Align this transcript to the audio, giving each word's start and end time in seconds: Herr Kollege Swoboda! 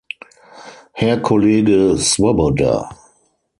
Herr 0.93 1.21
Kollege 1.21 1.95
Swoboda! 1.95 2.89